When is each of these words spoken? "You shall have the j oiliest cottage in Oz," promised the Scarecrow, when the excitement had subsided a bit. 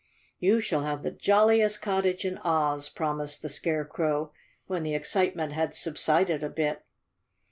"You 0.39 0.61
shall 0.61 0.81
have 0.81 1.03
the 1.03 1.11
j 1.11 1.31
oiliest 1.31 1.79
cottage 1.79 2.25
in 2.25 2.39
Oz," 2.39 2.89
promised 2.89 3.43
the 3.43 3.49
Scarecrow, 3.49 4.31
when 4.65 4.81
the 4.81 4.95
excitement 4.95 5.53
had 5.53 5.75
subsided 5.75 6.41
a 6.41 6.49
bit. 6.49 6.83